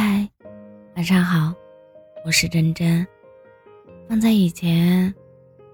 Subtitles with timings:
[0.00, 0.30] 嗨，
[0.94, 1.52] 晚上好，
[2.24, 3.04] 我是真真。
[4.08, 5.12] 放在以前，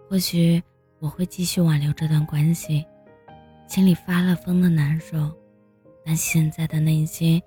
[0.08, 0.62] 或许
[0.98, 2.82] 我会继续挽留这段关系，
[3.68, 5.30] 心里发了疯的难受。
[6.06, 7.38] 但现在的内心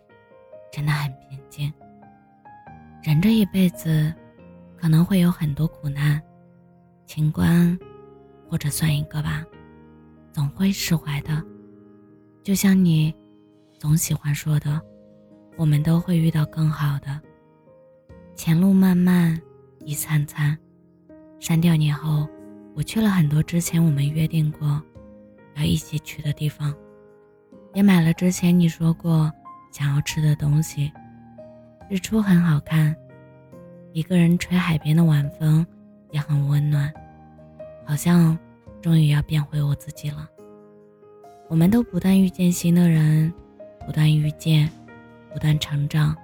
[0.71, 1.73] 真的很平静。
[3.01, 4.13] 人这一辈子，
[4.79, 6.21] 可能会有很多苦难，
[7.07, 7.75] 情关
[8.47, 9.43] 或者算一个吧，
[10.31, 11.43] 总会释怀的。
[12.43, 13.11] 就像你
[13.79, 14.79] 总喜欢说的。
[15.57, 17.19] 我们都会遇到更好的。
[18.35, 19.39] 前路漫漫，
[19.79, 20.57] 一灿灿。
[21.39, 22.27] 删掉你后，
[22.75, 24.81] 我去了很多之前我们约定过
[25.55, 26.73] 要一起去的地方，
[27.73, 29.31] 也买了之前你说过
[29.71, 30.91] 想要吃的东西。
[31.89, 32.95] 日出很好看，
[33.93, 35.65] 一个人吹海边的晚风
[36.11, 36.93] 也很温暖，
[37.85, 38.37] 好像
[38.81, 40.27] 终于要变回我自己了。
[41.47, 43.33] 我们都不断遇见新的人，
[43.85, 44.69] 不断遇见。
[45.33, 46.15] 不断成长，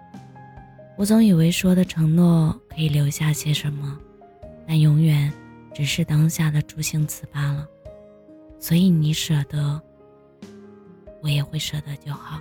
[0.98, 3.98] 我总以为说的承诺可以留下些什么，
[4.68, 5.32] 但永远
[5.74, 7.68] 只是当下的助兴词罢了。
[8.60, 9.82] 所以你舍得，
[11.22, 12.40] 我也会舍得就好。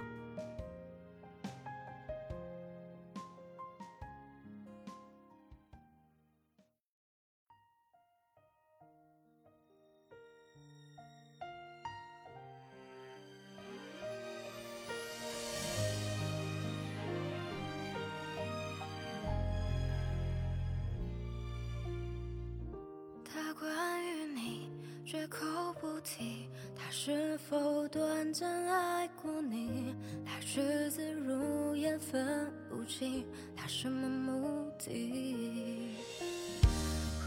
[25.13, 25.45] 绝口
[25.79, 26.49] 不提。
[26.75, 29.95] 他是否短暂爱过你？
[30.25, 33.23] 来去自如，也分不清
[33.55, 35.95] 他什么目的。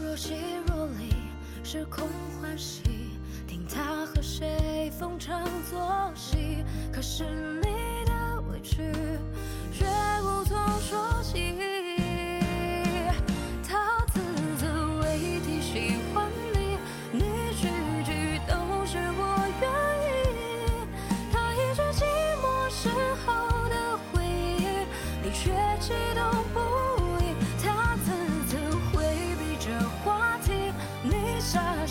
[0.02, 0.34] 若即
[0.66, 1.14] 若离，
[1.62, 2.08] 是空
[2.42, 2.82] 欢喜，
[3.46, 6.64] 听他和谁逢场作戏。
[6.92, 7.22] 可是
[7.62, 8.82] 你的委屈，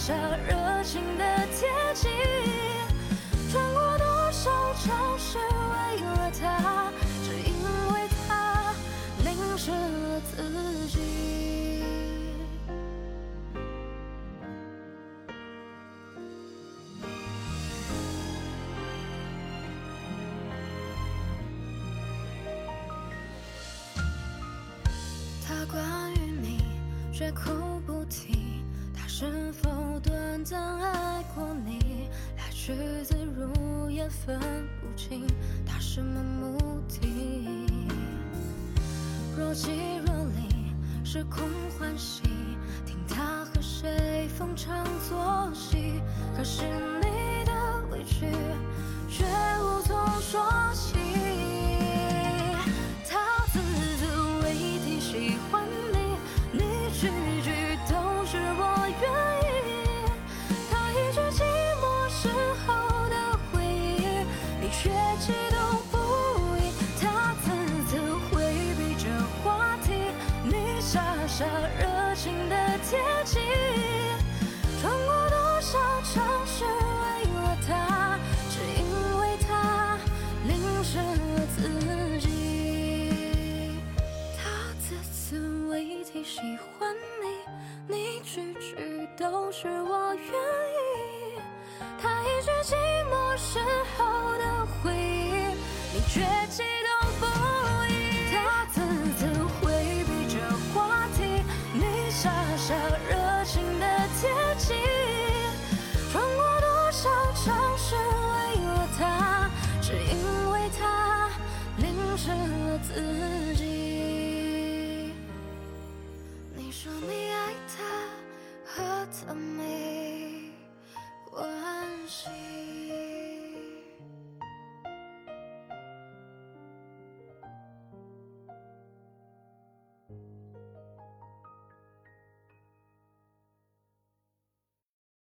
[0.06, 0.14] 下
[0.48, 2.12] 热情的贴近，
[3.52, 6.92] 穿过多少城市为了他，
[7.24, 7.50] 只因
[7.92, 8.72] 为他
[9.24, 11.00] 淋湿了自己。
[25.48, 26.64] 他关于你
[27.12, 27.42] 却哭
[32.66, 34.40] 句子如，也分
[34.82, 35.28] 不清
[35.68, 37.68] 他什么目的。
[39.38, 42.24] 若即若离，时空欢喜，
[42.84, 46.02] 听他和谁逢场作戏。
[46.36, 46.64] 可是
[47.04, 47.54] 你的
[47.92, 48.26] 委屈，
[71.38, 71.44] 下
[71.78, 72.56] 热情的
[72.90, 73.42] 贴近，
[74.80, 78.18] 穿过多少城市为了他，
[78.50, 78.82] 只因
[79.20, 79.98] 为他
[80.48, 81.58] 淋湿了自
[82.20, 83.82] 己。
[84.38, 84.48] 他
[84.80, 86.40] 字字未提喜
[86.80, 91.42] 欢你，你句句都是我愿意。
[92.02, 92.50] 他一句
[102.18, 102.74] 傻傻
[103.10, 103.86] 热情的
[104.20, 104.78] 贴近，
[106.14, 111.30] 穿过多少城市，为了他，只因为他
[111.78, 115.14] 淋湿了自己。
[116.56, 117.84] 你说你爱他，
[118.66, 119.36] 和他。